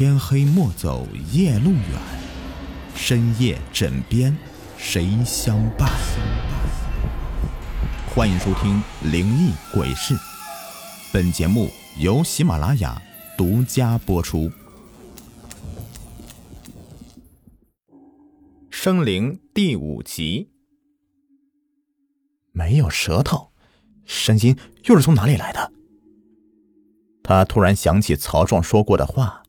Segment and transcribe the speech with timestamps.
[0.00, 2.00] 天黑莫走夜路远，
[2.94, 4.34] 深夜枕边
[4.78, 5.90] 谁相伴？
[8.08, 8.82] 欢迎收听
[9.12, 10.14] 《灵异鬼事》，
[11.12, 11.68] 本节目
[11.98, 12.98] 由喜马拉雅
[13.36, 14.50] 独家播出。
[18.70, 20.48] 生灵第五集，
[22.52, 23.52] 没有舌头，
[24.06, 25.70] 声音又是从哪里来的？
[27.22, 29.42] 他突然想起曹壮说过的话，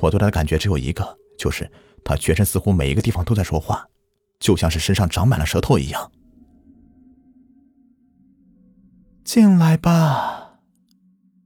[0.00, 1.70] 我对他的感觉只有一个，就是
[2.04, 3.86] 他全身似乎每一个地方都在说话，
[4.38, 6.10] 就像是身上长满了舌头一样。
[9.24, 10.60] 进来吧，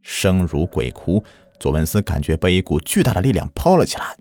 [0.03, 1.25] 声如鬼哭。
[1.61, 4.17] 左文思感觉被一股巨大的力量抛了起来，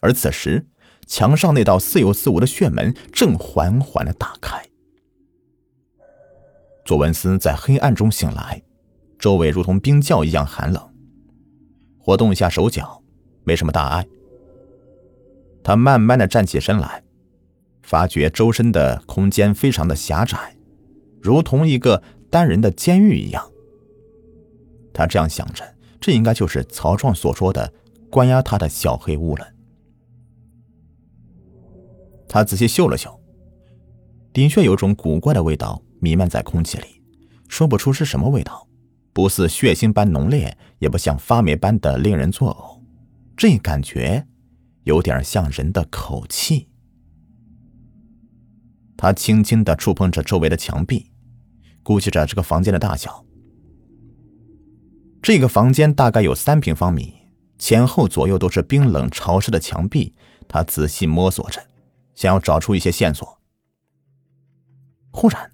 [0.00, 0.66] 而此时
[1.06, 4.62] 墙上那道似有似无的血门正缓缓的打开。
[6.84, 8.62] 左文思在黑暗中醒来。
[9.18, 10.92] 周围如同冰窖一样寒冷，
[11.96, 13.01] 活动一下手脚，
[13.44, 14.06] 没什么大碍。
[15.62, 17.02] 他慢慢的站起身来，
[17.82, 20.56] 发觉周身的空间非常的狭窄，
[21.20, 23.48] 如同一个单人的监狱一样。
[24.92, 25.64] 他这样想着，
[26.00, 27.72] 这应该就是曹壮所说的
[28.10, 29.46] 关押他的小黑屋了。
[32.28, 33.20] 他仔细嗅了嗅，
[34.32, 37.02] 的确有种古怪的味道弥漫在空气里，
[37.48, 38.66] 说不出是什么味道。
[39.14, 42.71] 不似血腥般浓烈，也不像发霉般的令人作呕，
[43.42, 44.28] 这感觉
[44.84, 46.68] 有点像人的口气。
[48.96, 51.10] 他轻轻的触碰着周围的墙壁，
[51.82, 53.26] 估计着这个房间的大小。
[55.20, 57.16] 这个房间大概有三平方米，
[57.58, 60.14] 前后左右都是冰冷潮湿的墙壁。
[60.46, 61.60] 他仔细摸索着，
[62.14, 63.40] 想要找出一些线索。
[65.10, 65.50] 忽然，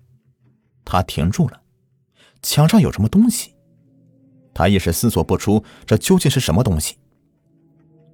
[0.84, 1.62] 他停住了。
[2.42, 3.54] 墙上有什么东西？
[4.52, 6.98] 他一时思索不出这究竟是什么东西。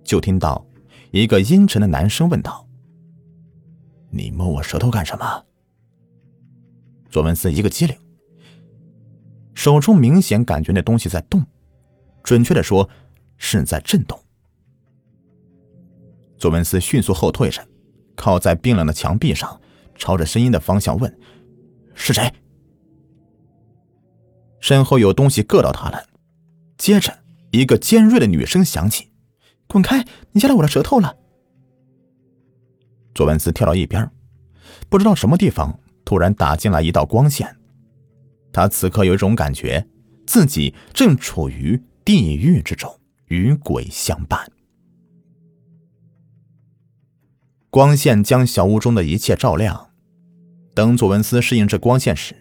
[0.05, 0.65] 就听到
[1.11, 2.69] 一个阴沉的男声问道
[4.11, 5.45] ：“你摸我舌头干什么？”
[7.11, 7.97] 左文思一个机灵，
[9.55, 11.45] 手中明显感觉那东西在动，
[12.23, 12.89] 准确的说
[13.37, 14.21] 是在震动。
[16.37, 17.67] 左文思迅速后退着，
[18.15, 19.59] 靠在冰冷的墙壁上，
[19.95, 21.19] 朝着声音的方向问
[21.95, 22.31] ：“是谁？”
[24.61, 26.05] 身后有东西硌到他了，
[26.77, 27.17] 接着
[27.53, 29.13] 一个尖锐的女声响起
[29.75, 30.07] ：“滚开！
[30.31, 31.17] 你夹到我的舌头了！”
[33.13, 34.09] 左文思跳到一边，
[34.89, 37.57] 不知道什么地方突然打进来一道光线，
[38.53, 39.85] 他此刻有一种感觉，
[40.29, 44.49] 自己正处于地狱之中，与鬼相伴。
[47.71, 49.91] 光线将小屋中的一切照亮，
[50.73, 52.37] 等左文思适应这光线时。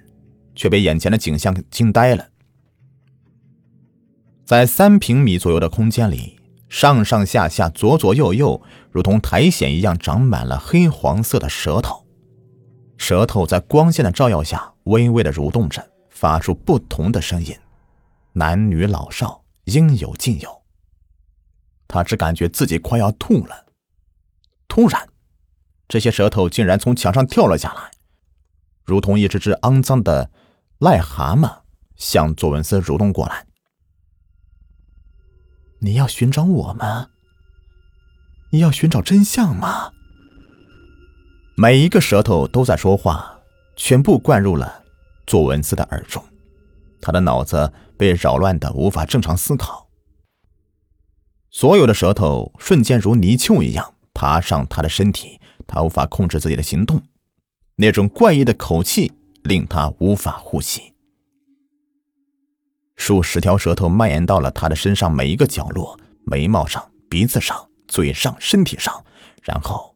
[0.56, 2.30] 却被眼前的景象惊呆了。
[4.46, 6.40] 在三平米左右的空间里，
[6.74, 12.04] 上上下下、左左右右，如同苔藓一样，长满了黑黄色的舌头。
[12.98, 17.56] 舌头在光线的照耀下，微微的蠕动着，发出不同的声音，
[18.32, 20.64] 男女老少，应有尽有。
[21.88, 23.68] 他只感觉自己快要吐了。
[24.68, 25.08] 突然，
[25.88, 27.92] 这些舌头竟然从墙上跳了下来，
[28.84, 30.32] 如同一只只肮脏的。
[30.80, 31.60] 癞蛤蟆
[31.96, 33.46] 向左文思蠕动过来。
[35.84, 37.10] 你要寻找我吗？
[38.52, 39.92] 你要寻找真相吗？
[41.56, 43.40] 每一个舌头都在说话，
[43.76, 44.84] 全部灌入了
[45.28, 46.24] 左文思的耳中。
[47.02, 49.90] 他的脑子被扰乱的无法正常思考。
[51.52, 57.04] 所有的舌头瞬间如泥鳅一样爬上他的身体，他无法控制自己的行动。
[57.76, 59.12] 那种怪异的口气。
[59.44, 60.93] 令他无法呼吸，
[63.06, 69.04] 数十条舌头蔓延到了他的身上每一个角落，眉毛上、鼻子上、嘴上、身体上，
[69.42, 69.94] 然后，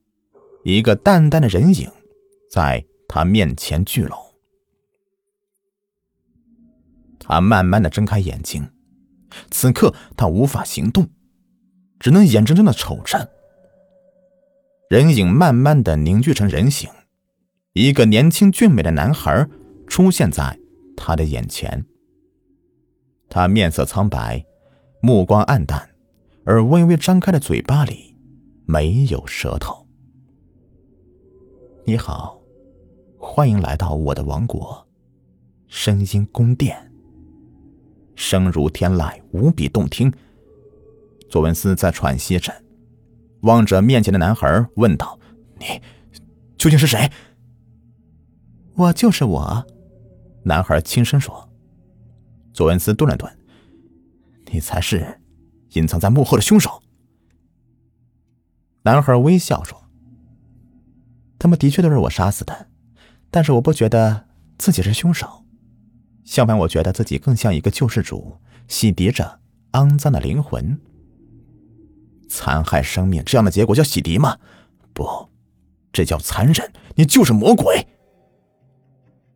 [0.66, 1.90] 一个淡淡的人影
[2.52, 4.20] 在他面前聚拢。
[7.18, 8.70] 他慢慢的睁开眼睛，
[9.52, 11.08] 此刻他无法行动，
[12.02, 13.32] 只能眼睁睁的瞅着
[14.90, 16.90] 人影慢慢的凝聚成人形。
[17.72, 19.48] 一个年轻俊美的男孩
[19.88, 20.60] 出现在
[20.98, 21.86] 他的眼前。
[23.30, 24.46] 他面色苍白，
[25.02, 25.90] 目光暗淡，
[26.46, 28.16] 而微微张开的嘴巴里
[28.66, 29.86] 没有舌头。
[31.86, 32.40] 你好，
[33.18, 34.86] 欢迎来到我的王国，
[35.68, 36.92] 声音宫殿。
[38.16, 40.12] 声如天籁，无比动听。
[41.30, 42.54] 左文思在喘息着，
[43.42, 45.20] 望着面前的男孩问道
[45.60, 45.82] ：“你
[46.58, 47.12] 究竟是谁？”
[48.76, 49.66] 我就是我，
[50.44, 51.47] 男孩轻声说。
[52.58, 53.32] 左文斯顿了顿
[54.52, 55.22] ：“你才是
[55.74, 56.82] 隐藏在幕后的凶手。
[58.82, 59.80] 男孩微笑说
[61.38, 62.70] ：“他们的确都是我杀死的，
[63.30, 64.26] 但是我不觉得
[64.58, 65.46] 自己是凶手。
[66.24, 69.40] 相反，我觉得自己更像一个救世主，洗涤着
[69.74, 70.82] 肮脏的灵魂。
[72.28, 74.36] 残害生命这样的结果叫洗涤吗？
[74.96, 75.30] 不，
[75.94, 76.74] 这叫残忍。
[76.96, 77.86] 你就是魔鬼。”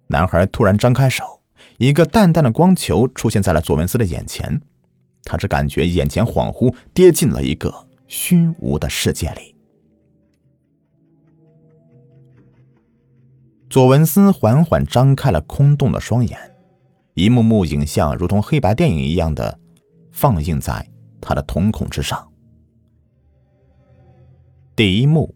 [0.10, 1.41] 男孩突然张开手，
[1.82, 4.62] 一个淡淡的光球出现在了佐文斯的眼前。
[5.24, 9.56] 他只感觉眼前恍惚，跌进了一个虚无的世界里。
[13.68, 16.38] 佐文斯缓缓张开了空洞的双眼，
[17.16, 19.60] 一幕幕影像如同黑白电影一样的
[20.12, 20.88] 放映在
[21.20, 22.32] 他的瞳孔之上。
[24.76, 25.34] 第一幕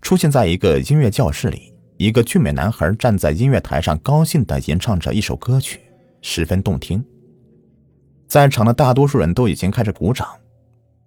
[0.00, 5.80] 出现在一个音乐教室里，一个俊美男孩站在音乐台上，高兴的吟唱着一首歌曲，
[6.22, 7.04] 十分动听。
[8.26, 10.28] 在场的大多数人都已经开始鼓掌，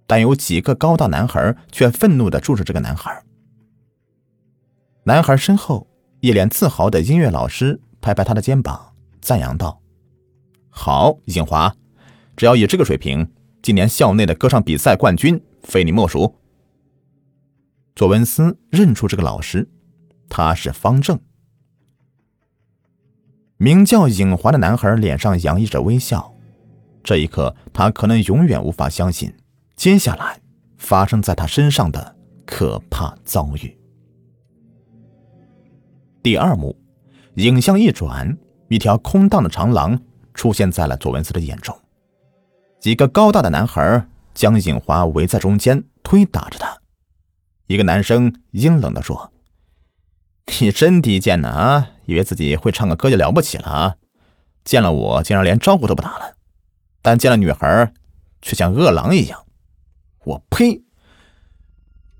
[0.06, 3.24] 但有几个高大男孩却愤怒的注视这个男孩。
[5.04, 5.88] 男孩身后。
[6.20, 9.80] 一脸自豪的音乐老师拍拍他的肩膀，赞扬道
[10.68, 11.76] ：“好，尹华，
[12.36, 13.32] 只要以这个水平，
[13.62, 16.34] 今年校内的歌唱比赛冠军非你莫属。”
[17.96, 19.70] 佐文斯认出这个老师，
[20.30, 21.20] 他是方正。
[23.58, 26.34] 名叫尹华的男孩脸上洋溢着微笑，
[27.04, 29.34] 这一刻，他可能永远无法相信
[29.76, 30.40] 接下来
[30.78, 32.16] 发生在他身上的
[32.46, 33.76] 可怕遭遇。
[36.22, 36.78] 第二幕，
[37.36, 38.38] 影像一转，
[38.68, 40.00] 一条空荡的长廊
[40.34, 41.76] 出现在了佐文斯的眼中。
[42.80, 46.78] 几个高大的男孩将尹华围在中间，推打着他。
[47.66, 49.32] 一个男生阴冷地说
[50.60, 51.90] ：“你真低贱呢啊！
[52.06, 53.96] 以为自己会唱个歌就了不起了啊？
[54.64, 56.36] 见了我竟然连招呼都不打了，
[57.02, 57.94] 但见了女孩
[58.42, 59.46] 却像饿狼一样。
[60.24, 60.82] 我呸！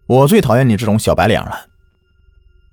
[0.06, 1.68] 我最讨厌你这种小白脸了。”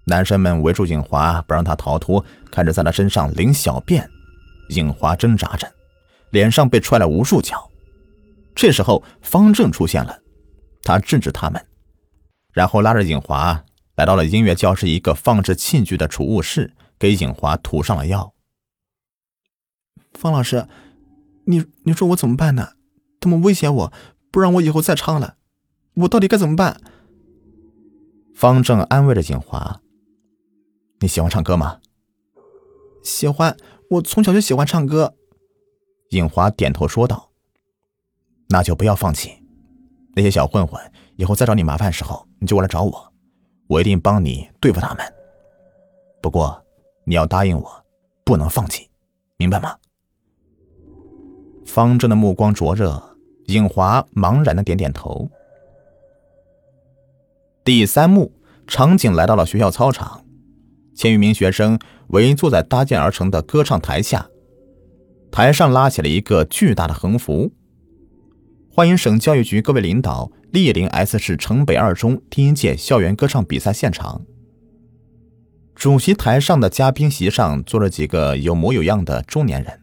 [0.06, 4.09] 男生们围住尹华，不让他逃脱，开始在他身上淋小便。
[4.71, 5.73] 尹华挣扎着，
[6.31, 7.71] 脸上被踹了无数脚。
[8.55, 10.19] 这时候，方正出现了，
[10.83, 11.65] 他制止他们，
[12.53, 18.35] 然后拉着尹华来到了音乐教室一个放置器具的储物室，给尹华涂上了药。
[20.12, 20.67] 方老师，
[21.46, 22.73] 你你说我怎么办呢？
[23.20, 23.93] 他们威胁我，
[24.31, 25.37] 不让我以后再唱了，
[25.94, 26.81] 我到底该怎么办？
[28.35, 29.81] 方正安慰着尹华。
[31.00, 31.81] 你喜欢唱歌吗？
[33.02, 33.56] 喜欢，
[33.91, 35.14] 我从小就喜欢唱歌。
[36.11, 37.31] 尹华点头说道
[38.50, 39.43] ：“那就不要放弃。
[40.14, 40.81] 那些小混混
[41.17, 43.14] 以后再找你麻烦时候，你就过来找我，
[43.75, 45.05] 我一定帮你对付他们。
[46.23, 46.65] 不过
[47.03, 47.85] 你要答应我，
[48.25, 48.88] 不能放弃，
[49.37, 49.75] 明白吗？”
[51.67, 53.03] 方正的目光灼热，
[53.47, 55.29] 尹华茫然的点点头。
[57.65, 58.32] 第三幕
[58.69, 60.25] 场景来到了学校操场。
[60.94, 61.77] 千余名学生
[62.09, 64.29] 围坐在搭建而成的歌唱台下，
[65.32, 67.50] 台上拉起了一个巨大的横幅
[68.76, 74.26] ：“欢迎省教育局各位领导莅临 S 市城北二中第一届校园歌唱比赛现场。”
[75.76, 79.81] 主席台上的嘉宾席上坐着几个有模有样的中年人。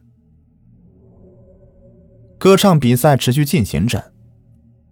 [2.37, 4.11] 歌唱比赛持续进行着，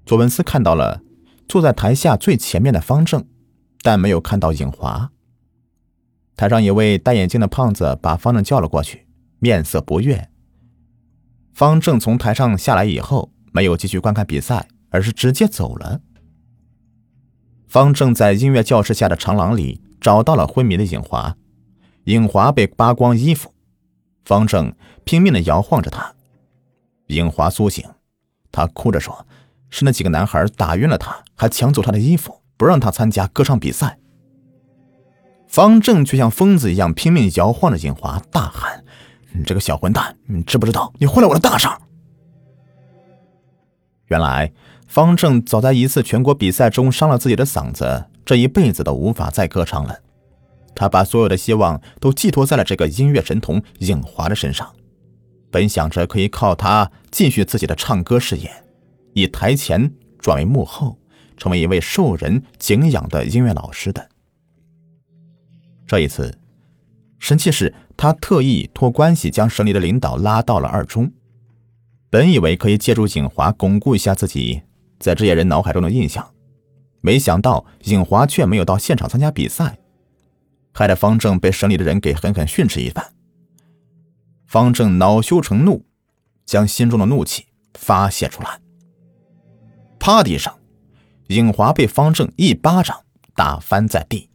[0.06, 1.02] 左文思看到了
[1.46, 3.28] 坐在台下最前面的方正，
[3.82, 5.12] 但没有看到尹华。
[6.38, 9.10] 台上一位戴眼镜的胖子把方正叫了过去，
[9.40, 10.30] 面色不悦。
[11.54, 16.02] 方正从台上下来以后，没有继续观看比赛，而是直接走了。
[17.68, 21.36] 方正在音乐教室下的长廊里找到了昏迷的尹华，
[22.06, 23.54] 尹华被扒光衣服，
[24.26, 26.16] 方正拼命的摇晃着他。
[27.08, 27.84] 尹华苏醒，
[28.52, 29.28] 他哭着说
[29.70, 34.00] ：“是那几个男孩打晕了他，还抢走他的衣服，不让他参加歌唱比赛。”
[35.48, 38.84] 方正却像疯子一样拼命摇晃着尹华，大喊
[39.34, 41.68] ：“你这个小混蛋，你知不知道你坏了我的大事？”
[44.10, 44.52] 原来，
[44.88, 50.00] 方正早在一次全国比赛中伤了自己的嗓子，这一辈子都无法再歌唱了。
[50.76, 54.68] 他把所有的希望都寄托在了这个音乐神童尹华的身上，
[55.52, 58.52] 本想着可以靠他继续自己的唱歌事业，
[59.14, 60.98] 以台前转为幕后，
[61.38, 64.10] 成为一位受人敬仰的音乐老师的。
[65.86, 66.36] 这一次，
[67.20, 71.12] 神奇是，他特意托关系将省里的领导拉到了二中，
[72.10, 74.62] 本以为可以借助尹华巩固一下自己
[75.00, 76.34] 在这些人脑海中的印象，
[77.02, 79.78] 没想到尹华却没有到现场参加比赛，
[80.74, 83.14] 害得方正被省里的人给狠狠训斥一番。
[84.48, 85.86] 方正恼羞成怒，
[86.46, 88.60] 将心中的怒气发泄出来。
[90.00, 90.52] 啪的一声，
[91.28, 93.00] 影华被方正一巴掌
[93.36, 94.28] 打翻在地。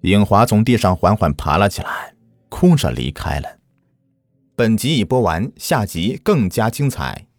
[0.00, 2.14] 影华从地上缓缓爬了起来，
[2.48, 3.59] 哭着离开了。
[4.60, 7.29] 本集已播完下集更加精彩。